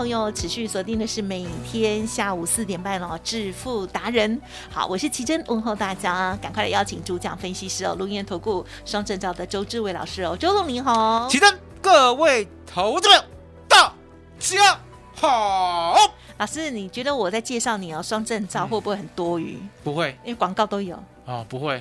[0.00, 4.40] 朋友持续锁定的是每天下午四点半哦，致富达人。
[4.70, 11.28] 好，我是奇珍，问候大家，赶快来邀请主讲分析师哦，录音投顾双证照的周志伟老师哦，周总您好。
[11.28, 13.24] 奇珍，各位投资者，
[13.68, 13.92] 大
[14.38, 14.80] 家
[15.16, 15.94] 好。
[16.38, 19.58] 老师，你觉得我在介绍你哦，双证照会不会很多余？
[19.84, 20.98] 不会因为广告都有。
[21.26, 21.78] 哦，不会。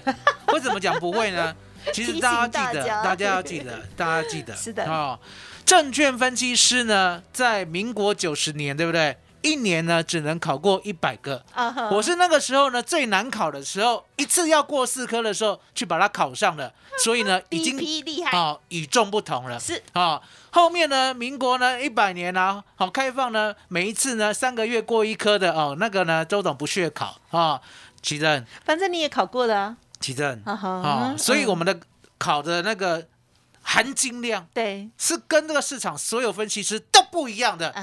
[0.52, 1.56] 为什么讲不会呢？
[1.94, 4.54] 其实大家记得，大家大家要记得，大家要记得。
[4.58, 5.18] 是的哦，
[5.70, 9.16] 证券分析师呢，在民国九十年，对不对？
[9.44, 11.46] 一年呢只能考过一百个。
[11.92, 19.60] 我是那个时候呢最难考的时候，一次要过四科的时候去把它考上了， 所以呢已经批厉害啊与众不同了。
[19.60, 27.62] 是啊，后面呢，民国呢一百年啊，好开放呢，每一次呢三个月过一科的哦，那个呢周董不屑考啊，
[28.02, 29.78] 奇正，反正你也考过了啊。
[30.00, 31.80] 奇正啊所以嗯我们的
[32.18, 33.06] 考的那个
[33.62, 37.74] 含金量对，是跟这个市场所有分析师都不一样的。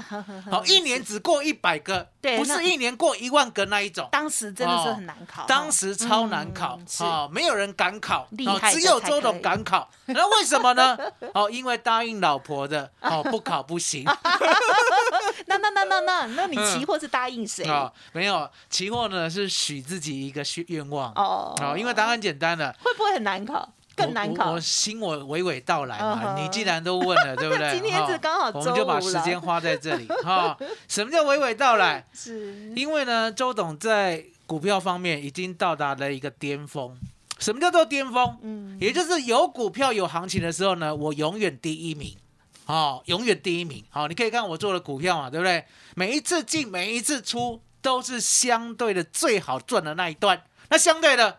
[0.50, 4.08] 好，一年只过一百个，对不是一年过一万个那一种。
[4.10, 8.28] 当时真的是很难考，当时超难考啊，没有人敢考，
[8.72, 9.88] 只有周董敢考。
[10.06, 10.96] 那为什么呢？
[11.34, 14.04] 哦，因为答应老婆的哦，不考不行
[15.46, 17.64] 那那那那那，那你期货是答应谁？
[17.64, 17.92] 啊。
[18.12, 23.68] 没有期货呢，是许自己一个愿愿望哦哦，因为答案简单了，会不会很难考？
[23.96, 24.60] 更难考我。
[24.60, 27.72] 心我娓娓道来嘛，你既然都问了，对不对？
[27.74, 30.56] 今天是哈刚好我们就把时间花在这里哈。
[30.86, 32.06] 什么叫娓娓道来？
[32.12, 36.96] 是因为呢，周董在股票方面已经到达了一个巅峰。
[37.38, 38.38] 什么叫做巅峰？
[38.42, 42.14] 嗯也就是有股票有行情的时候呢，我永远第一名。
[42.66, 43.84] 哦，永远第一名。
[43.90, 45.64] 好、你可以看我做的股票嘛，对不对？
[45.94, 50.42] 每一次进，每一次出，都是相对的最好赚的那一段。
[50.68, 51.38] 那相对的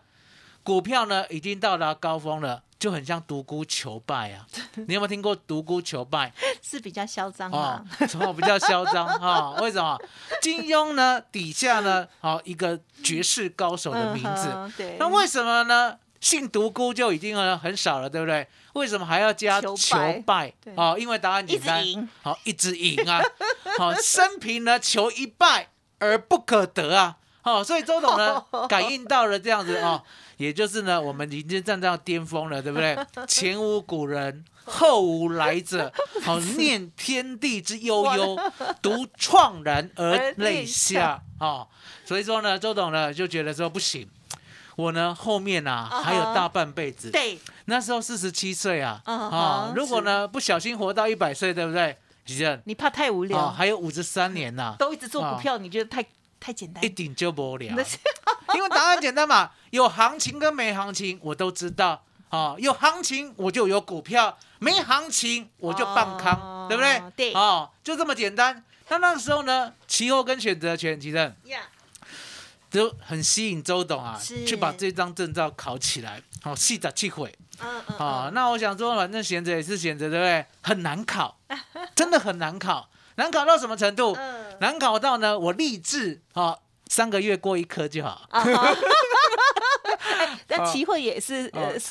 [0.68, 4.46] 股票呢，已经到达高峰了，就很像独孤求败啊。
[4.86, 6.30] 你有没有听过独孤求败？
[6.62, 9.98] 是比较嚣张哦嘛？， 什么比较嚣张啊、为什么？
[10.42, 14.50] 金庸呢底下呢，好、一个绝世高手的名字。
[14.54, 15.96] 嗯对，那为什么呢？
[16.20, 18.46] 姓独孤就已经很很少了，对不对？
[18.74, 19.96] 为什么还要加求求
[20.26, 21.82] 败哦，因为答案简单
[22.20, 23.22] 好，一直赢啊，
[23.78, 30.02] 好，生平呢求一败而不可得啊，好，所以周董呢感应到了这样子哦，
[30.36, 32.98] 也就是呢，我们已经站到巅峰了，对不对？
[33.26, 34.44] 前无古人。
[34.70, 35.90] 后无来者，
[36.22, 38.38] 好 念天地之悠悠，
[38.82, 41.66] 独怆然而泪下哦、
[42.04, 44.06] 所以说呢，周董呢就觉得说不行，
[44.76, 51.96] 我呢后面啊还有大半辈子，对，那时候四十七岁啊，嗯啊哼，如果呢不小心活到一百岁，对不对？
[52.26, 56.04] 徐正你怕太无啊，聊，还有五十三年呐，都一直做股票，你觉得太
[56.40, 56.88] 太简单一？
[56.88, 57.74] 顶就无聊，
[58.54, 67.02] 因为答案简单嘛，有行情跟没行情我都知道啊，有行情我就有股票，没行情我就半哦康，对不对？
[67.16, 68.64] 对哦，就这么简单。
[68.88, 71.60] 那那个时候呢，期货跟选择权，其实呀，
[72.70, 77.34] 都很吸引周董啊，去把这张证照考起来，好，细的气会。
[77.60, 80.46] 嗯嗯啊，嗯，那我想说，反正闲着也是闲着，对不对？
[80.62, 81.36] 很难考，
[81.94, 82.88] 真的很难考，
[83.18, 84.16] 难考到什么程度？
[84.18, 84.46] 嗯。
[84.60, 86.56] 难考到呢，我立志啊，
[86.86, 88.22] 三个月过一科就好。
[88.30, 88.72] 啊哈，
[90.18, 91.48] 哎但期货也是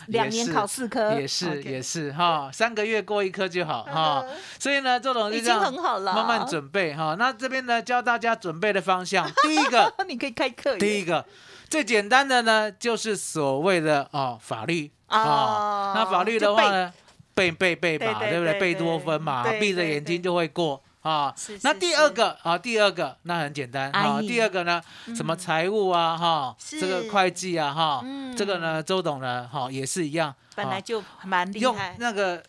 [0.07, 4.25] 两年考四科，也是也是哈，三个月过一科就好哈。
[4.27, 4.35] 嗯。
[4.59, 7.15] 所以呢，周董就已经这样很好了，慢慢，准备哈。
[7.17, 11.23] 那这边呢，教大家准备的方向， 第一个， 你可以开课，第一个
[11.69, 15.93] 最简单的呢，就是所谓的哦法律哦啊。
[15.95, 16.91] 那法律的话呢，
[17.33, 17.51] 背。
[17.51, 18.53] 背背嘛，对不对？
[18.53, 21.59] 对贝多芬嘛对，闭着眼睛就会过啊是。
[21.63, 24.17] 那第二个啊，第二个那很简单啊。
[24.17, 24.81] 哎第二个呢，
[25.15, 32.43] 什么财务啊哈，这个会计啊哈嗯，这个呢，周董呢哈也是一样，啊本来就蛮厉害用害，那个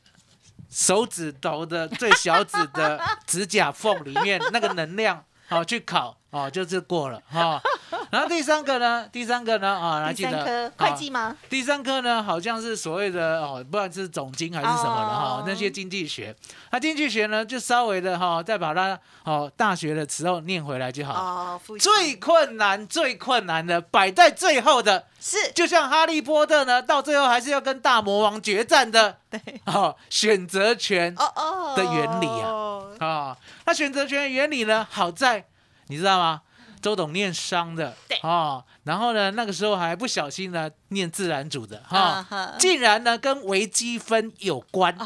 [0.68, 7.58] 手指头的最小指的指甲缝里面那个能量，好、去考哦，就是过了哈、
[8.12, 11.36] 然后第三个呢，第三个呢啊，来第记得三科啊会计吗？
[11.48, 15.44] 第三科呢，好像是所谓的哦，不管是总经还是什么的哈、哦。
[15.46, 16.36] 那些经济学。
[16.70, 21.14] 那经济学呢，就稍微的哈、再把它哦大学的时候念回来就好。
[21.14, 25.50] 哦，最困难、最困难的摆在最后的，是。
[25.52, 29.40] 就像哈利波特呢，到最后还是要跟大魔王决战的对。
[29.64, 31.74] 哦，选择权哦哦。
[31.74, 32.58] 的原理啊。
[32.98, 35.42] 啊、那选择权原理呢，好在
[35.88, 36.42] 你知道吗？
[36.80, 44.96] 周董念商的，对哦，然后呢，那个时候还不小心呢念自然组的哈、啊竟然呢跟微积分有关。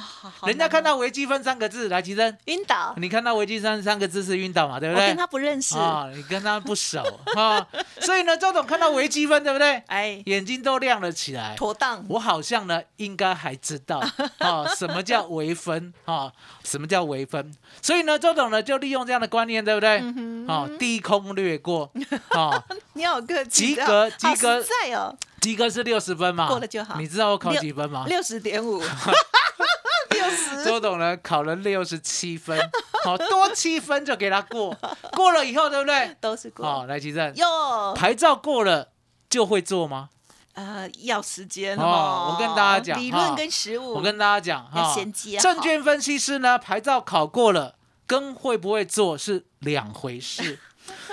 [0.47, 5.03] 人家看到微积分三个字，来吉珍，晕倒，你看到微积分三个字是晕倒嘛，对不对？
[5.03, 7.03] 我跟他不认识，啊、你跟他不熟
[7.35, 7.67] 哈、
[8.01, 9.83] 所以呢，周董看到微积分，对不对？
[9.89, 11.57] 哎，眼睛都亮了起来。
[11.57, 13.99] 妥当，我好像呢，应该还知道
[14.39, 16.31] 啊、什么叫微分啊、
[16.63, 17.53] 什么叫微分？
[17.83, 19.99] 所以呢，周董呢就利用这样的观念，对不对？
[19.99, 21.91] 嗯哦，低空掠过
[22.31, 22.63] 啊、
[22.95, 24.61] 你好客气，及格及格。
[24.61, 26.97] 实在哦，及格是六十分嘛，过了就好。
[26.99, 28.05] 你知道我考几分吗？
[28.07, 28.79] 六十点五，
[30.11, 32.59] 六十，周董呢考了六十七分，
[33.05, 34.77] 好、多七分就给他过，
[35.13, 36.15] 过了以后，对不对？
[36.21, 38.89] 都是过，好、来吉正，哟，牌照过了
[39.31, 40.11] 就会做吗？
[40.53, 41.83] 呃，要时间哦。
[41.83, 50.59] 哦，我跟大家讲理论跟实物，我跟大家讲要哈，衔接证券分析师呢，牌照考过了，跟会不会做是两回事。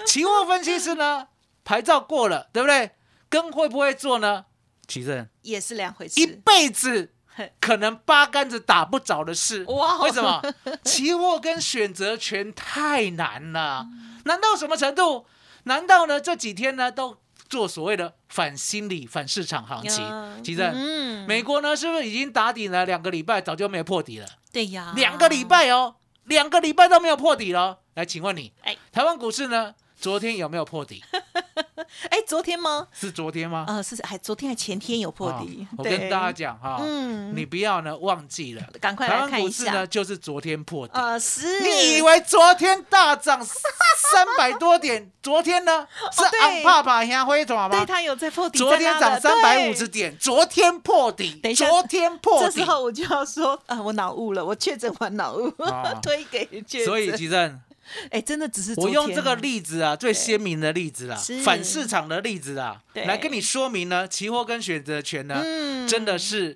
[0.05, 1.27] 期货分析师呢，
[1.69, 2.89] 牌照过了，对不对？
[3.29, 4.45] 跟会不会做呢？
[4.87, 7.13] 其实也是两回事一事，辈子
[7.61, 9.63] 可能八竿子打不着的事。
[9.65, 10.41] 哇为什么？
[10.83, 13.85] 期货跟选择权太难了，
[14.25, 15.27] 难到什么程度？
[15.65, 17.17] 难道呢这几天呢都
[17.47, 20.03] 做所谓的反心理、反市场行情？
[20.03, 20.63] 嗯其实。
[20.73, 24.25] 嗯，美国呢，是不是已经打底了两个礼拜，早就没有破底了？
[24.51, 27.77] 对呀，两个礼，拜哦，两个礼拜都没有破底了哦。
[27.93, 31.03] 来，请问你，哎台湾股市呢，昨天有没有破底？
[32.09, 32.87] 哎，昨天吗？
[32.93, 33.65] 是昨天吗？
[33.67, 40.93] 呃，是还昨天还前天有破啊底，我跟大家讲哈，嗯你不要呢忘记了，赶快来看一下呢，就是昨天破底。
[40.95, 45.11] 呃，是，你以为昨天大涨三百多点？
[45.21, 47.77] 昨天呢是哦对昂帕帕香灰爪吗？
[47.77, 50.15] 对他有在破底，昨天涨三百五十点。
[50.17, 52.45] 昨天破底等一，下昨天破底。
[52.45, 56.85] 这时候我就要说啊，我脑雾了，我确诊完脑雾，啊 推给确诊。
[56.85, 57.59] 所以，吉正，
[58.11, 65.69] 哎，真的只是我用这个例子啊，最鲜明的例子啦，反市场的例子啊，来跟你说明呢，期货跟选择权呢，嗯。
[65.89, 66.55] 真的是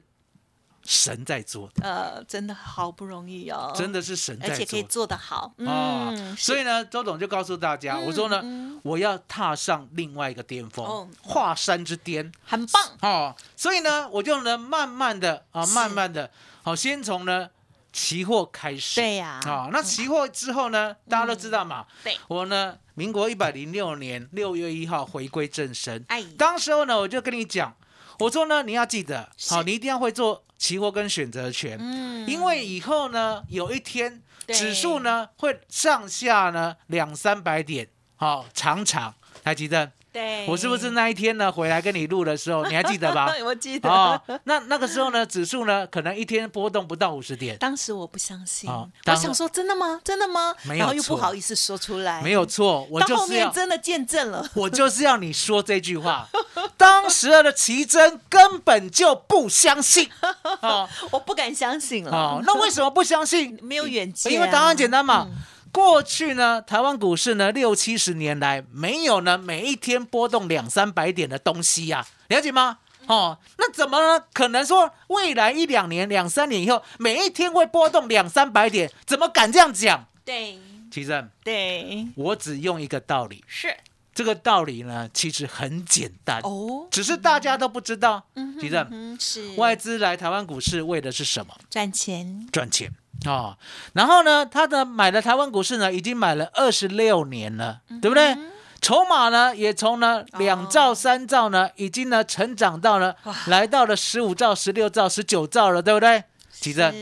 [0.83, 10.69] 神在做的，呃，真的好不容易哦，真的是神而且可以在做得好，哦嗯，，所以呢，周董就告诉大家，我说呢嗯，我要踏上另外一个巅哦。
[10.71, 12.31] 峰，华山之巅。
[12.45, 15.73] 很棒，哦，所以呢，我就能慢慢的啊，是。
[15.73, 16.29] 慢慢的，
[16.61, 17.49] 好，先从呢
[17.93, 18.99] 期货开始。
[18.99, 19.39] 对呀。
[19.45, 22.17] 啊，那期货之后呢，大家都知道嘛，对。
[22.27, 27.73] 我呢，民国一百零六年六月一号回归正身，哎，当时候呢，我就跟你讲，
[28.19, 29.53] 我说呢，你要记得，是。
[29.53, 32.27] 好，你一定要会做期货跟选择权，嗯。
[32.27, 39.13] 因为以后呢，有一天指数呢会上下呢两三百点，好，常常，
[39.43, 39.91] 还记得？
[40.13, 43.33] 对，我是不是那一天呢回来跟你录的时候，你还记得吧？
[43.43, 49.99] 我记得，哦，那那个时候呢，指数呢可能一天波动不到五十点，当时我不相信，哦我想说真的吗？
[50.03, 50.53] 真的吗？
[50.63, 56.29] 没有然后又不好意思说出来，没有错，我到后就是要面真的见证了，我就是要你说这句话。
[56.77, 60.09] 当时的奇珍根本就不相信
[60.61, 62.11] 哦我不敢相信了。
[62.11, 63.57] 哦，那为什么不相信？
[63.63, 65.27] 没有远见啊、因为答案简单嘛。
[65.29, 65.37] 嗯
[65.73, 72.77] 过去呢，台湾股市呢六七十年来没有呢每一天波动两三百点的东西呀、了解吗？
[73.07, 74.23] 哦，那怎么呢？
[74.31, 80.07] 可能说未来一两年、两三年以后，每一天会波动两三百点，怎么敢这样讲？
[80.23, 80.57] 对
[80.89, 83.75] 其实对我只用一个道理，是
[84.13, 88.23] 这个道理呢其实很简单，哦，只是大家都不知道。
[88.61, 91.53] 其实嗯是外资来台湾股市为的是什么？
[91.69, 92.93] 赚钱，赚钱
[93.25, 93.57] 哦。
[93.93, 98.37] 然后呢，他的买了台湾股市呢，已经买了二十六年了，对不对？
[98.81, 106.23] 筹码呢，也从呢两兆、三兆呢，已经呢成长到呢哇来到了十五兆、十六兆、十九兆了，对不对？
[106.51, 106.93] 其实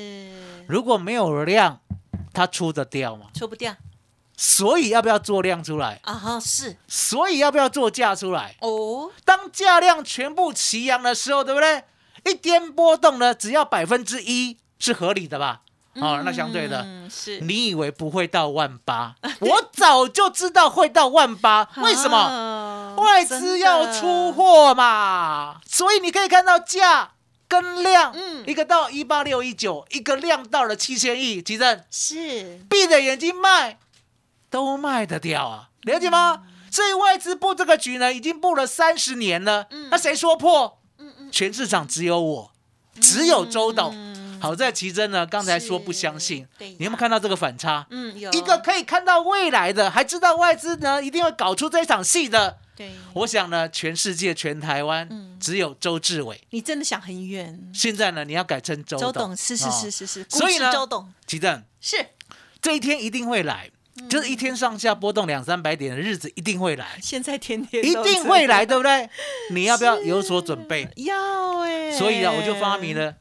[0.68, 1.80] 如果没有量，
[2.34, 3.26] 它出得掉吗？
[3.34, 3.76] 出不掉
[4.38, 6.00] 所以要不要做量出来？
[6.04, 8.56] 啊哈是所以要不要做价出来？
[8.60, 11.84] 哦，当价量全部齐扬的时候，对不对？
[12.26, 15.62] 一天波动呢，只要百分之一是合理的吧？
[15.96, 19.16] 哦，那相对的，嗯是你以为不会到万八？
[19.40, 22.18] 我早就知道会到万八，为什么？
[22.18, 27.12] 啊外资要出，货嘛，所以你可以看到价
[27.48, 33.80] 跟量，嗯一个到一八六一九，一个量到了七千亿，其实是闭着眼睛卖
[34.50, 36.44] 都卖得掉啊，了解吗？
[36.70, 39.68] 所以外资布这个局呢，已经布了三十年了。
[39.72, 40.80] 嗯那谁说破？
[40.98, 42.52] 嗯嗯全市场只有我，
[43.02, 43.94] 只有周董。
[43.94, 47.86] 嗯好在奇珍呢，刚才说不相信，对你有没有看到这个反差？
[47.92, 48.32] 嗯有。
[48.34, 52.58] 一个可以看到未来的，还知道外资呢一定会搞出这场戏的。
[52.76, 55.38] 对，我想呢，全世界、全台湾，嗯。
[55.40, 56.42] 只有周志伟。
[56.50, 57.60] 你真的想很远。
[57.74, 59.28] 现在呢，你要改成周周董。
[59.28, 61.12] 董是是哦是是是，所以呢周董。
[61.28, 61.98] 奇珍，是。
[62.62, 63.70] 这一天一定会来，
[64.00, 64.08] 嗯。
[64.10, 69.10] 就是一天上下波动两三百点的日子一定会来，现在天天一定会来，样对不对？
[69.52, 70.88] 你要不要有所准备？
[70.98, 73.16] 要哎，所以啊，我就发明了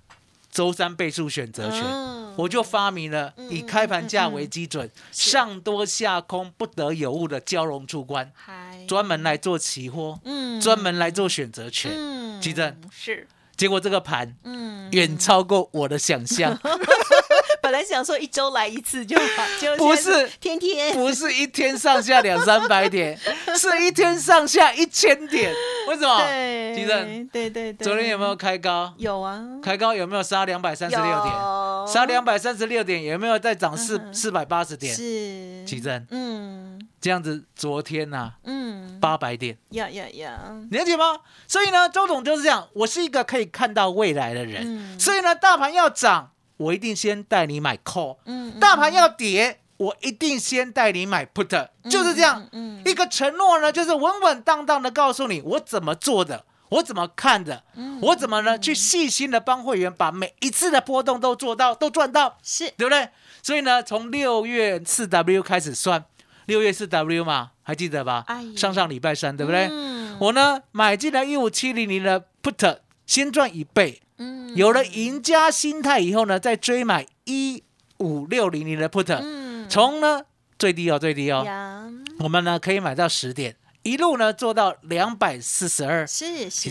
[0.51, 1.83] 周三倍数选择权。
[1.85, 5.31] 嗯我就发明了以开盘价为基准，是。
[5.31, 8.87] 上多下空不得有误的交融出关，嗨。
[8.87, 10.59] 专门来做期货，嗯。
[10.61, 11.91] 专门来做选择权。
[11.95, 12.75] 嗯基正。
[12.91, 13.27] 是。
[13.57, 16.57] 结果这个盘嗯，远超过我的想象，
[17.71, 23.17] 本来想说一周来一次就好，就不是天天不是一天上下两三百点，
[23.57, 25.55] 是一天上下一千点。
[25.87, 26.19] 为什么？
[26.19, 28.93] 对，基正对对对，昨天有没有开高？
[28.99, 29.41] 有啊？
[29.63, 31.27] 开高有没有杀两百三十六点？
[31.33, 34.93] 有杀两百三十六点有没有再涨四嗯四百八十点？
[34.93, 39.57] 是奇正嗯这样子，昨天呐嗯，八百点。
[39.71, 40.41] 呀呀呀，
[40.73, 41.21] 你了解吗？
[41.47, 52.47] 所以呢，周总就是这样，我是一个可以看到未来的人，嗯所以呢，大盘要涨，我一定先带你买 call；嗯，嗯大盘要跌，我一定先带你买 put，就是这样。
[52.53, 63.09] 嗯一个承诺呢，就是稳稳当当的告诉你我怎么做的，我怎么看的，嗯我怎么呢去细心的帮会员把每一次的波动都做到，都赚到，是对不对？
[63.43, 66.05] 所以呢，从六月四 W 开始算，
[66.45, 68.45] 六月四 W 嘛，还记得吧哎？
[68.55, 69.69] 上上礼拜三，对不对？
[69.71, 74.55] 嗯我呢买进了一五七零零的 put，先赚一倍，嗯。
[74.55, 77.65] 有了赢家心态以后呢，再追买一
[77.99, 79.69] 五六零零的 put，嗯。
[79.69, 80.23] 从呢
[80.59, 81.85] 最低哦最低哦，呀。
[82.21, 86.71] 我们呢可以买到十点，一路呢做到两百四十二，是是。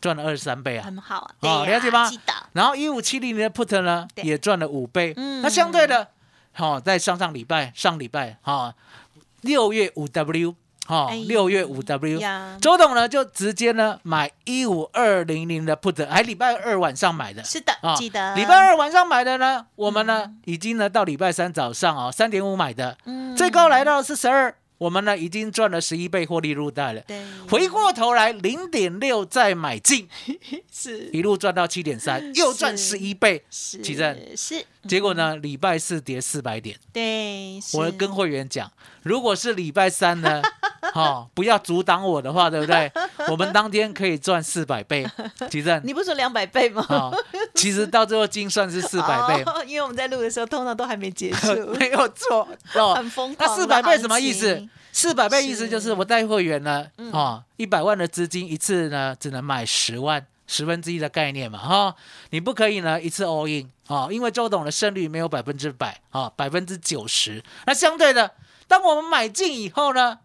[0.00, 0.84] 赚了二十三倍啊。
[0.84, 2.10] 很好啊，哦，对呀了解吗？
[2.52, 5.42] 然后一五七零零的 put 呢也赚了五倍，嗯。
[5.42, 6.08] 那相对的，
[6.52, 8.74] 好、在上上礼拜上礼拜哈
[9.40, 10.54] 六月五 W
[10.86, 17.42] 哈哎六月五 W，呀，周董呢就直接呢买一五二零零的 put，还礼拜二晚上买的。
[17.42, 18.34] 是的啊，记得。
[18.36, 23.34] 礼拜二晚上买的呢，我们呢已经呢到礼拜三早上哦三点五买的，嗯。
[23.36, 27.00] 最高来到四十二，我们呢已经赚了十一倍获利入袋了。
[27.02, 27.20] 对。
[27.50, 30.08] 回过头来零点六再买进，
[30.72, 31.10] 是。
[31.12, 33.44] 一路赚到七点三，又赚十一倍。
[33.50, 38.70] 是奇正是，结果呢，礼拜四跌四百点，对，我跟会员讲，
[39.02, 40.42] 如果是礼拜三呢，
[40.94, 42.90] 哈、不要阻挡我的话，对不对？
[43.28, 45.06] 我们当天可以赚四百倍，
[45.50, 45.80] 奇正。
[45.84, 46.84] 你不是说两百倍吗？
[46.88, 47.10] 啊、
[47.54, 52.94] 其实到最后精算是 四百倍，哦，因为我们在录的时候，通常都还没结束，没有错哦。
[52.94, 53.48] 很疯狂。
[53.48, 54.66] 那四百倍什么意思？？
[54.92, 61.94] 四百倍意思就是是我带会员呢，嗯哦，一百万的资金一次呢只能买十万，十分之一的概念嘛，哈、
[62.30, 67.42] 你不可以呢一次 all in 哦，因为周董的胜率没有百分之百啊，百分之九十。
[67.66, 68.30] 那相对的，
[68.66, 70.18] 当我们买进以后呢，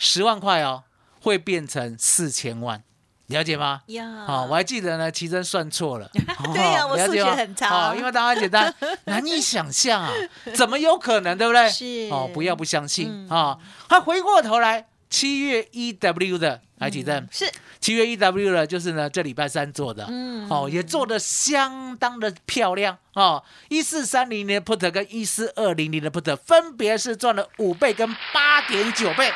[0.00, 0.82] 十万块哦
[1.20, 2.82] 会变成四千万，
[3.26, 3.82] 了解吗？
[3.88, 6.10] 呀，好、我还记得呢，奇珍算错了。
[6.54, 10.10] 对呀我数学很差哦因为答案简单，难以想象啊，
[10.56, 11.68] 怎么有可能，对不对？
[11.68, 13.58] 是哦，不要不相信嗯啊。
[13.90, 23.42] 他回过头来，七月一 W 的来奇珍，是七月一 W 的，就是呢这礼拜三做的，嗯哦，也做的相当的漂亮哦。
[23.68, 29.30] 一四三零零的 put 跟一四二零零的 put 分别是赚了五倍跟八点九倍。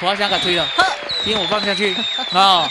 [0.00, 0.66] 我要想给推了，
[1.26, 1.94] 因为我放下去
[2.32, 2.68] 哦。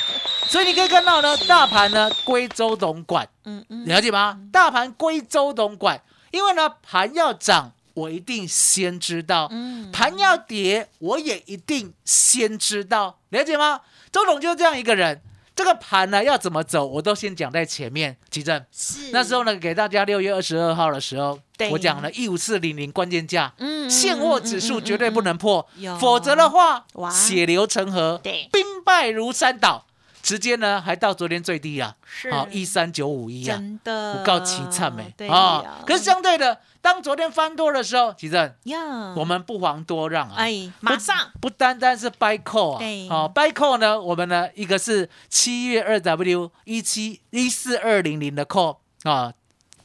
[0.48, 4.40] 所以你可以看到呢，大盘呢归周董管，嗯嗯了解吗？
[4.52, 13.82] 大盘归周董管，因为呢盘要涨，我一定先知道；嗯盘要跌，我也一定先知道，了解吗？
[14.12, 15.22] 周董就是这样一个人。
[15.60, 18.16] 这个盘呢要怎么走，我都先讲在前面。
[18.32, 18.64] 奇正。
[18.72, 19.12] 是。
[19.12, 21.38] 那时候呢，给大家六月二十二号的时候，
[21.72, 25.68] 我讲了一五四零零关键价，嗯现货指数绝对不能破，
[26.00, 28.48] 否则的话哇，血流成河，对。
[28.54, 29.86] 兵败如山倒，
[30.22, 32.32] 直接呢还到昨天最低啊，是。
[32.32, 34.16] 好一三九五一啊，真的。
[34.16, 35.82] 不告凄惨没对啊？
[35.86, 41.32] 可是相对的，当昨天翻多的时候，其正呀，我们不遑多让啊，哎马上。
[41.42, 49.34] 不单单是 buy call 啊对，好 buy call 呢，我们呢一个是七月二 W 一七一四二零零的 call 啊，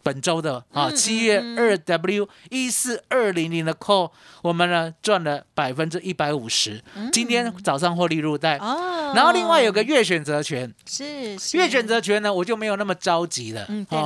[0.04, 8.58] 本周的啊，嗯七月嗯二 W 一四二零零的 call，我们呢赚了百分之一百五十，今天早上获利入袋。
[8.58, 13.64] 嗯哦，然后另外有个月选择权，是是月选择权呢，我就没有那么着急了。
[13.68, 13.99] 嗯对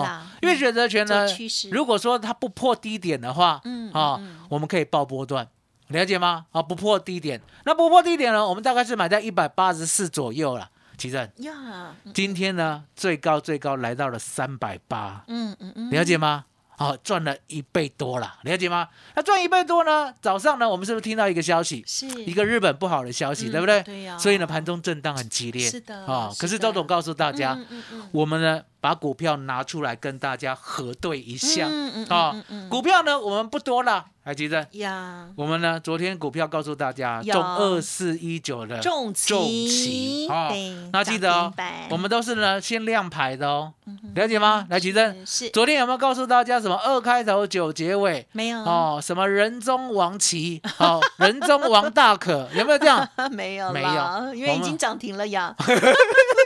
[0.49, 1.27] 月选择权呢
[1.71, 5.49] 如果说它不破低点的话，嗯啊我们可以报波段。
[5.89, 6.45] 了解吗？
[6.53, 8.47] 啊，不破低点，那不破低点呢？
[8.47, 10.69] 我们大概是买在一百八十四左右了。
[10.99, 16.45] 奇正，呀，今天呢最高最高来到了三百八，嗯嗯嗯，了解吗？
[16.77, 18.89] 好、赚了一倍多了，了解吗？
[19.17, 20.15] 那赚一倍多呢？
[20.23, 21.83] 早上呢，我们是不是听到一个消息？
[21.87, 23.83] 是一个日本不好的消息，嗯对不对？
[23.83, 25.69] 对呀所以呢，盘中震荡很激烈。
[25.69, 31.67] 是的啊、是可是周董告诉大家，嗯嗯嗯我们呢把股票拿出来跟大家核对一下。
[31.67, 34.67] 啊、嗯嗯嗯股票呢我们不多了，还记得？
[34.73, 40.51] 呀，我们呢昨天股票告诉大家有中二四一九的重骑重骑啊
[40.93, 41.53] 那记得哦
[41.91, 43.73] 我们都是呢先亮牌的哦，
[44.15, 44.67] 了解吗？
[44.69, 48.27] 来，奇正，嗯是昨天有没有告诉大家什么二开头九结尾？
[48.33, 53.09] 没有哦，什么人中王旗，哦，人中王大可，有没有这样？
[53.33, 55.55] 没有没有因为已经涨停了呀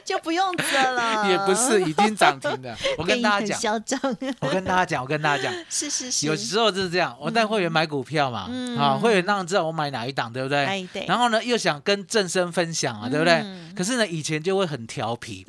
[0.04, 2.76] 就不用这了， 也不是已经涨停了。
[2.98, 4.00] 我跟大家讲，嚣张，
[4.40, 10.64] 我跟大家讲，我跟大家讲，是是是，有时候就是这样，我带会员买股票嘛，嗯啊，会员当然知道我买哪一档，对不对？
[10.64, 13.34] 哎对然后呢，又想跟正生分享啊，对不对？
[13.44, 15.46] 嗯可是呢，以前就会很调皮，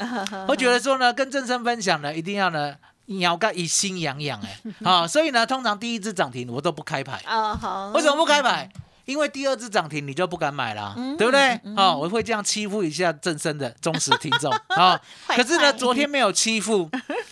[0.48, 2.76] 会觉得说呢，跟正生分享呢，一定要呢。
[3.08, 8.70] 鸟个一心痒痒哎，啊，所以呢，通常第一只涨停我都不开牌，啊好，为什么不开牌？
[9.12, 11.60] 因为第二次涨停你就不敢买了，嗯对不对？
[11.66, 14.52] 嗯哦，我会这样欺负一下正生的忠实听众
[15.28, 16.90] 可是呢，昨天没有欺负，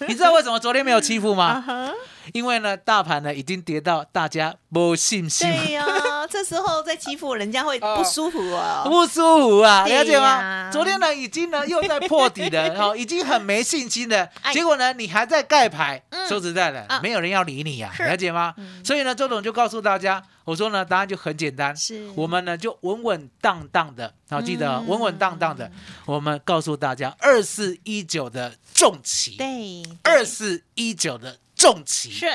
[0.08, 1.94] 你知道为什么昨天没有欺负啊吗？
[2.30, 5.86] 哈因为呢，大盘呢已经跌到大家没信心，对呀，
[6.30, 8.84] 这时候再欺负人家会不舒服哦。
[8.86, 10.70] 不舒服啊，了解吗？
[10.72, 14.30] 昨天呢，已经呢又在破底了， 哦，已经很没信心了。
[14.42, 14.54] 哎。
[14.54, 16.28] 结果呢，你还在盖牌，嗯。
[16.28, 18.04] 说实在的啊，没有人要理你呀，是。
[18.04, 18.54] 了解吗？
[18.84, 22.10] 所以呢，周董就告诉大家，我说呢，答案就很简单，是。
[22.16, 25.72] 我们呢就稳稳当当的，好，记得稳稳当当的，
[26.06, 32.26] 我们告诉大家，二四一九的重旗，对，二四一九的重旗，是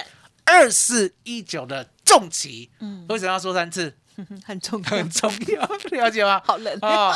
[0.45, 3.93] 二四一九的重旗，嗯为什么要说三次？
[4.47, 5.61] 很重要很，重要，
[6.05, 6.41] 了解吗？
[6.45, 7.13] 好冷，哦，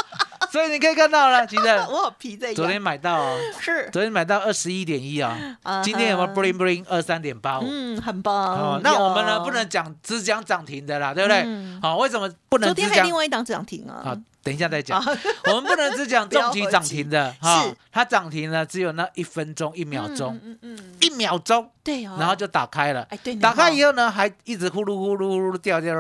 [0.50, 2.52] 所以你可以看到了，其实 我好皮在。
[2.52, 7.66] 昨天买到哦，是昨天买到二十一点一啊，啊今天有没有哈 bling bling 二三点八五？
[7.70, 8.34] 嗯，很棒。
[8.34, 11.78] 哦，那我们呢不能讲只讲涨停的啦，对不对嗯？
[11.80, 14.02] 好，为什么不能昨天还只讲另外一档涨停啊。
[14.04, 14.16] 好，
[14.48, 14.98] 等一下再讲。
[14.98, 15.18] 啊。
[15.44, 22.16] 我们不能只讲 重期涨停的哈，它涨停了只有那一分钟、一秒钟，嗯嗯嗯，一秒钟，对哦。
[22.18, 23.06] 然后就打开了。
[23.10, 25.94] 哎对打开以后呢，还一直呼噜呼噜呼噜掉掉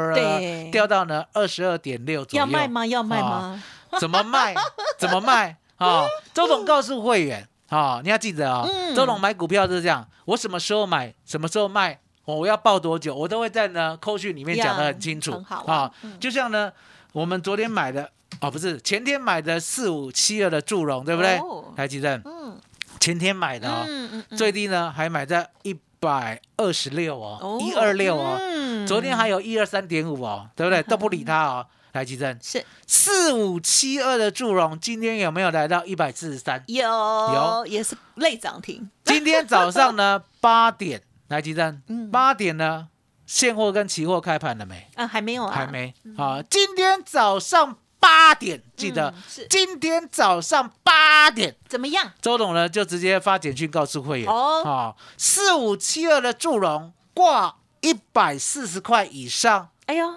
[0.72, 2.46] 掉到呢二十二点六左右。
[2.46, 2.86] 要卖吗？
[2.86, 3.62] 要卖吗？
[4.00, 4.54] 怎么卖？
[4.98, 5.56] 怎么卖？
[5.78, 8.94] 啊、周总告诉会员啊、你要记得啊、嗯。
[8.94, 15.42] 周总买股票就是这样，我什么时候买，什么时候卖，我要报多久，我都会在呢扣讯里面讲得很清楚。
[15.46, 16.72] 好就像呢，
[17.12, 18.10] 我们昨天买的
[18.40, 21.38] 哦，不是前天买的四五七二的祝融，对不对？
[21.38, 21.72] 哦。
[21.76, 22.20] 台积电。
[22.24, 22.56] 嗯。
[23.00, 24.38] 前天买的哦，嗯嗯嗯。
[24.38, 28.86] 最低呢还买在一百二十六哦哦，一二六哦，嗯。
[28.86, 30.82] 昨天还有一二三点五哦，对不对？
[30.88, 31.66] 都不理它哦。
[31.92, 32.38] 台积电。
[32.42, 32.64] 是。
[32.86, 36.62] 四五七二的祝融，今天有没有来到一百四十三？
[36.66, 37.66] 有有。
[37.66, 41.82] 也是类涨停，今天早上呢 八点，台积电。
[41.88, 42.10] 嗯。
[42.10, 42.88] 八点呢，
[43.26, 44.88] 现货跟期货开盘了没？
[44.96, 45.94] 啊还没有啊，还没。
[46.16, 46.42] 啊。
[46.48, 49.10] 今天早上八点，记得。
[49.10, 49.46] 嗯是。
[49.48, 52.12] 今天早上八点，怎么样？
[52.20, 54.30] 周董呢就直接发简讯告诉会员。
[54.30, 54.62] 哦。
[54.64, 60.14] 啊，四五七二的祝融挂一百四十块以上，哎呦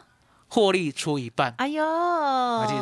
[0.54, 1.54] 获利出一半。
[1.58, 1.82] 哎呦，
[2.68, 2.74] 记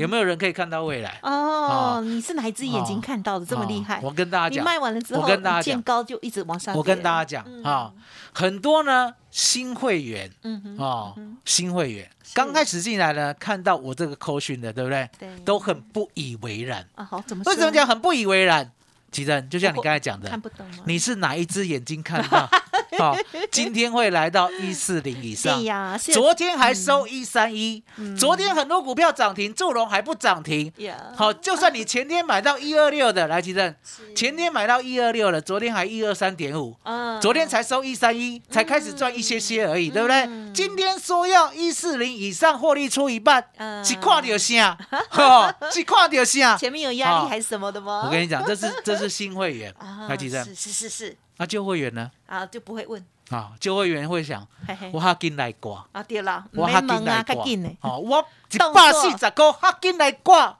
[0.00, 1.18] 有没有人可以看到未来？
[1.22, 4.02] 哦，你是哪一只眼睛看到的这么厉害哦？
[4.04, 6.72] 我跟大家你讲，卖完了之后，我跟大家讲见高就一直往上。
[6.76, 7.92] 我跟大家讲嗯啊，
[8.32, 15.10] 很多呢新会员嗯哼，哦，新会员刚开始进来呢，看到我这个扣讯的，对不对？
[15.18, 16.86] 对都很不以为然。
[16.94, 18.70] 啊，好，怎么为什么说讲很不以为然？
[19.10, 20.66] 其实就像你刚才讲的看，不懂？
[20.86, 22.48] 你是哪一只眼睛看到？
[23.00, 23.16] 哦，
[23.50, 25.64] 今天会来到一四零以上对。
[25.64, 30.70] 呀，昨天还收一三一，嗯昨天很多股票涨停，祝融还不涨停。
[31.16, 33.74] 好，就算你前天买到一二六的，来吉正，
[34.14, 40.16] 前天买到一二六了，昨天还一二三点五，嗯昨天才收一三一，才开始赚一些些而已，对不对？
[40.26, 44.76] 嗯今天说要一四零以上获利出一半，嗯是看到啥？
[45.08, 46.56] 哈，是看到啥？
[46.58, 48.02] 前面有压哦力还是什么的吗？
[48.04, 52.10] 我跟你讲，这是这是 新会员，啊来吉正，是是是是那旧会员呢？
[52.26, 54.46] 啊，就不会问，啊，旧会员会想，
[54.92, 57.44] 我哈紧来挂，啊对啦，我哈紧来挂
[57.80, 60.58] 哦，我一百四十个哈紧来挂，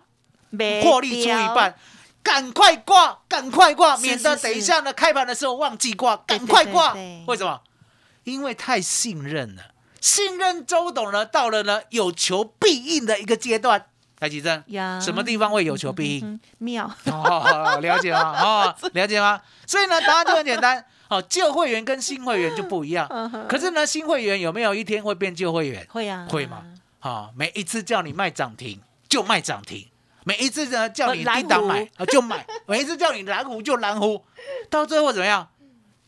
[0.50, 1.74] 没获利出一半。
[2.24, 6.94] 赶快挂，赶快挂，免得等一下呢开盘的时候忘记挂，对赶快挂。
[7.26, 7.60] 为什么？
[8.22, 13.86] 因为太信任了，信任周董呢，到了呢有求必应的一个阶段。
[14.22, 16.24] 台积证呀什么地方会有求必应？
[16.28, 18.20] 嗯妙， 哦，了解吗？
[18.40, 19.40] 哦， 了解吗？
[19.66, 20.84] 所以呢，答案就很简单。
[21.08, 23.08] 哦，旧会员跟新会员就不一样。
[23.48, 25.84] 可是呢，新会员有没有一天会变旧会员？
[25.90, 26.62] 会啊，会吗？
[27.00, 29.88] 好、每一次叫你卖涨停就卖涨停，
[30.22, 34.24] 每一次呢叫你低档买就买，每一次叫你蓝湖就蓝湖，
[34.70, 35.48] 到最后怎么样？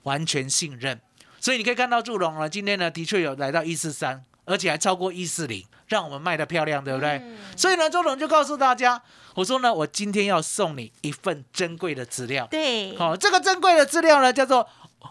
[0.04, 1.00] 完全信任。
[1.40, 7.22] 所以你可以看到祝融呢，今天呢的确有来到一四三，而且还超过一四零，让我们卖的漂亮，对不对？
[7.56, 9.00] 所以呢，周董就告诉大家，
[9.34, 12.46] 我说呢，我今天要送你一份珍贵的资料。
[12.50, 14.66] 对，好、这个珍贵的资料呢，叫做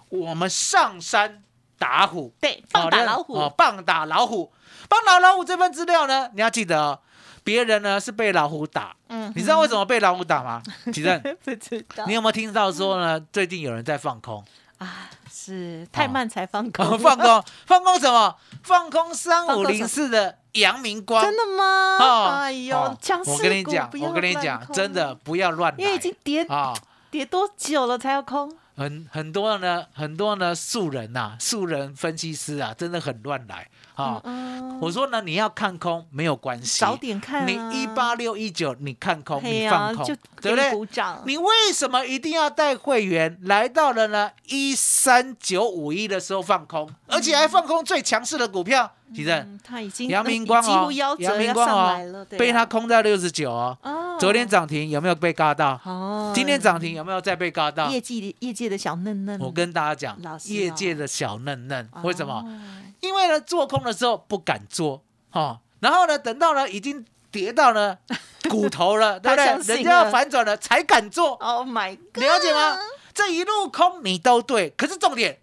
[0.09, 1.43] 我们上山
[1.77, 2.33] 打虎。
[2.39, 4.51] 对，棒打老虎，哦，棒打老虎，
[4.89, 6.99] 棒打老虎这份资料呢，你要记得哦，
[7.43, 10.61] 别人呢是被老虎打，嗯你知道为什么被老虎打吗？
[10.93, 13.19] 奇正， 不知道你有没有听到说呢？
[13.31, 14.43] 最近有人在放空，
[14.77, 18.35] 啊，是太慢才放空，哦放空， 放空什么？
[18.63, 21.23] 放空三五零四的阳明光。
[21.23, 21.97] 真的吗？
[21.99, 26.73] 哦哎呦哦，强势我跟你讲，我跟你讲，真的，不要乱因为已经来跌啊！
[27.11, 28.51] 跌多久了才要空？
[28.75, 34.19] 很很多呢，很多呢素人呐、素人分析师啊，真的很乱来啊。
[34.23, 40.95] 嗯，我说呢，你要看空没有关系，早点看啊，你一八六一九，你看空，你放空，就对不给你鼓对？
[40.95, 48.91] 掌，你为什么一定要带会员来到了呢一三九五一的时候放空，而且还放空最强势的股票？
[49.15, 51.97] 其正嗯他已经阳明光哦几乎夭，阳折要明光啊
[52.37, 53.77] 被他空在六十九哦。
[53.81, 55.79] 哦，昨天涨停有没有被嘎到？
[55.83, 57.89] 哦，今天涨停有没有再被嘎到？
[57.89, 62.33] 业绩业界的小嫩嫩，我跟大家讲业哦界的小嫩嫩，为什么？
[62.33, 62.59] 哦
[63.03, 67.97] 因为呢，做空的时候不敢做，哦，然后呢，等到呢已经跌到呢
[68.49, 69.75] 骨头了，对不对？
[69.75, 72.23] 人家要反转了才敢做，？Oh my god！
[72.23, 72.77] 了解吗？
[73.13, 75.37] 这一路空你都对，可是重点，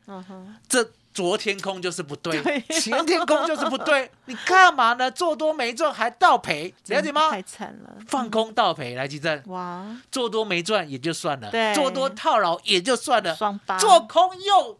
[0.68, 2.60] 这昨天空就是不对，对。
[2.80, 5.10] 前天空就是不对， 你干嘛呢？
[5.10, 7.30] 做多没赚还倒赔，了解吗？
[7.30, 7.42] 太？
[7.42, 11.74] 惨了，放空倒赔，来吉正，哇，做多没赚也就算了，对。
[11.74, 13.36] 做多套牢也就算了，
[13.78, 14.78] 做空又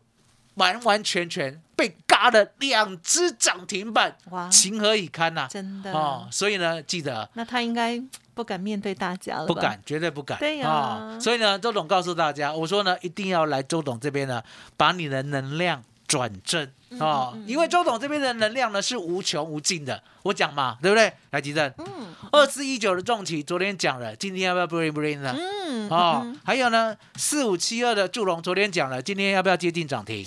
[0.55, 4.49] 完完全全被嘎了两只涨停板，哇。
[4.49, 5.93] 情何以堪呐、真的。
[5.93, 7.29] 哦，所以呢，记得。
[7.35, 8.01] 那他应该
[8.35, 9.81] 不敢面对大家了，不敢，。
[9.85, 10.39] 绝对不敢。
[10.39, 10.69] 对呀。
[10.69, 14.43] 哦所以呢，周董告诉大家，我说呢，一定要来周董这边呢，
[14.77, 20.03] 把你的能量转正嗯哦，因为周董这边的能量呢是无穷无尽的。
[20.25, 21.13] 我讲嘛，对不对？
[21.31, 21.87] 来，吉正，嗯
[22.33, 25.33] 二四一九的重企昨天讲了，今天要不要 bring bring 呢？
[25.39, 30.27] 嗯，哦嗯，还有呢，四五七二的祝融昨天讲了，今天要不要接近涨停？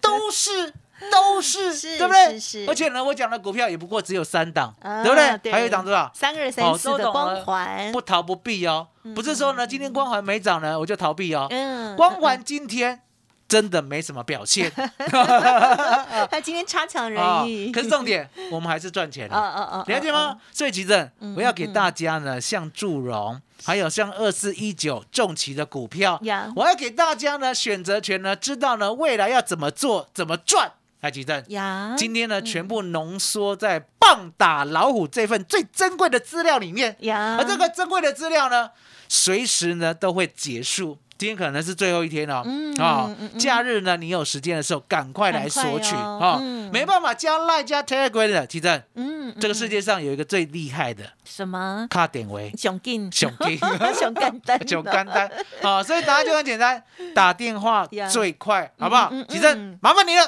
[0.00, 0.72] 都是
[1.12, 2.40] 都是，是对不对？
[2.40, 5.38] 是是而且呢，我讲的股票也不过只有三档，啊对不对？
[5.42, 6.10] 对还有一档多少？
[6.14, 11.46] 三二三哦四的光环，不逃不避哦，不是说呢，今天光环没涨呢，我就逃避哦。
[11.50, 13.02] 嗯，光环今天
[13.48, 14.70] 真的没什么表现
[16.30, 19.84] 他今天差强人啊意，，可是重点，我们还是赚钱啊了。
[19.88, 20.36] 了解吗？
[20.52, 26.20] 所以吉正嗯，我要给大家呢，像祝融，还有像二四一九重旗的股票，
[26.56, 30.72] 我要给大家呢选择权呢，知道呢未来要怎么做，怎么赚。
[31.00, 31.94] 来，吉正，呀？
[31.96, 36.96] 今天呢全部浓缩在棒打老虎这份最珍贵的资料里面，
[37.38, 38.70] 而这个珍贵的资料呢，
[39.08, 40.98] 随时呢都会结束。
[41.18, 51.86] 今天可能是最后一天哦，嗯啊假日呢，你有时间的时候赶快来索取啊嗯，没办法加 Line 加 Telegram 的，奇正，嗯，这个世界上有一个最厉害的什么？
[51.90, 53.10] 卡点为熊金。
[53.10, 53.58] 熊金。
[53.98, 55.30] 熊干单熊干单，
[55.62, 56.82] 好，所以答案就很简单，
[57.14, 59.08] 打电话最快，好不好？
[59.10, 59.22] 嗯嗯？
[59.22, 59.26] 嗯。
[59.28, 60.22] 其正，麻烦你了。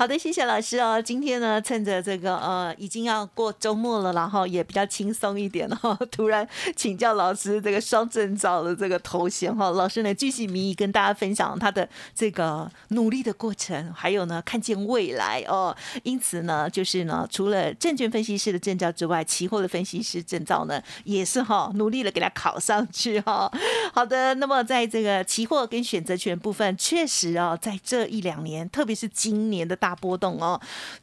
[0.00, 0.98] 好的，谢谢老师哦。
[0.98, 5.94] 今天呢，趁着这个呃已经要过周末了，然后也比较轻松一点哦。
[6.10, 15.76] 突然请教老师这个双证照的这个头衔哈、老师呢继续迷跟大家分享他的这个努力的过程，还有呢看见未来哦。
[16.02, 23.52] 因此呢，就是呢除了证券分析师的证照之外，期货的分析师证照呢也是哈、努力的给他考上去哈、
[23.92, 30.60] 好的，那么在这个期货跟选择权部分，确实哦，在这一两年，特别是今年的大波动哦，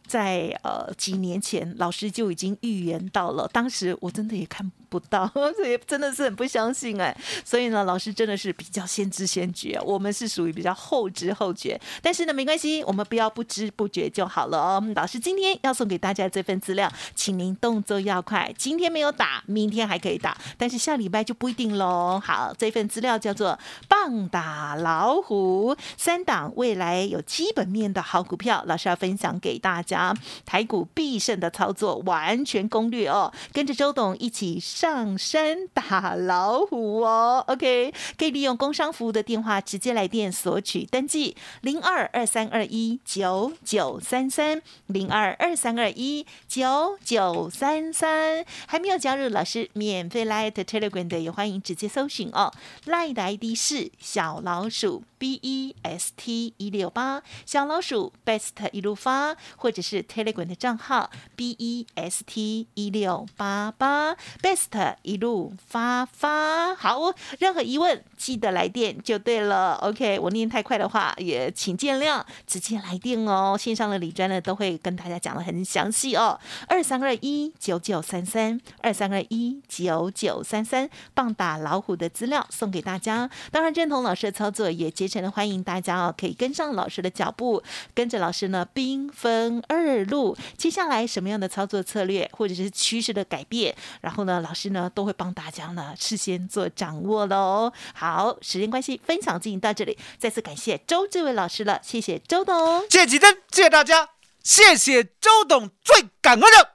[0.08, 7.16] 在呃几年前，老师就已经预言到了，当时我真的也看不到， 所以真的是很不相信哎。
[7.44, 11.80] 所以呢，老师真的是比较先知先觉，我们是属于比较后知后觉。
[12.02, 14.84] 但是呢，没关系，我们不要不知不觉就好了哦。
[14.96, 22.22] 老师今天要送给大家这份资料，请您动作要快，今天没有打，明天还可以打，但是下礼拜就不一定喽。
[22.24, 23.58] 好，这份资料叫做
[23.90, 37.44] “棒打老虎”，三档未来有基本面的好股票，老师要分享给大家啊台股必胜的操作完全攻略哦，跟着周董一起上山打老虎哦。
[37.48, 48.46] OK，可以利用工商服务的电话直接来电索取登记，零二二三二一九九三三零二二三二一九九三三。
[48.68, 52.52] 还没有加入老师免费 Light Telegram 的，也欢迎直接搜寻哦。
[52.86, 62.22] Light 的 ID 是小老鼠 B E S T 一六八，小老鼠 Best 一路发，或者是是 Telegram 的账号 B E S
[62.26, 66.76] T 一六八八，Best 一路发发。
[66.76, 69.76] 好，任何疑问记得来电就对了。
[69.76, 73.58] OK，我念太快的话也请见谅，直接来电哦。
[73.58, 76.38] 线上的李专呢都会跟大家讲的很详细哦。
[76.68, 83.30] 二三二一九九三三，二三二一九九三三，棒打老虎的资料送给大家。
[83.52, 90.38] 当然，认同老师的操作，也竭诚的欢迎大家哦，可以跟上老师的脚步，跟着老师呢兵分二路。
[90.58, 97.72] 接下来什么样的操作策略，或者是趋势的改变，然后呢，老师呢都会帮大家呢事先做掌握喽。
[97.94, 102.82] 好，时间关系，分享进行到这里，再次感谢周志伟老师了，谢谢周董。
[102.90, 104.10] 谢谢吉珍，谢谢大家，
[104.44, 106.72] 谢谢周董，最感恩的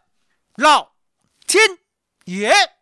[0.56, 0.92] 老
[1.46, 1.78] 天
[2.26, 2.81] 爷。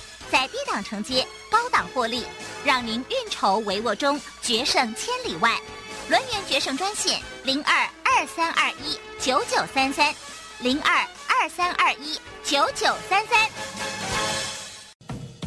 [0.31, 2.23] 在低档承接，高档获利，
[2.63, 5.59] 让您运筹帷幄中决胜千里外。
[6.07, 10.13] 轮源决胜专线零二二三二一九九三三
[10.59, 13.49] 零二二三二一九九三三。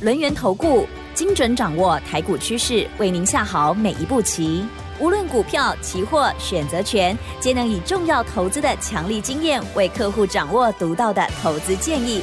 [0.03, 4.67] 轮源投顾精准掌握台股趋势，为您下好每一步棋。
[5.01, 12.23] 无论股票、期货、选择权，皆能以重要投资的强力经验，为客户掌握独到的投资建议。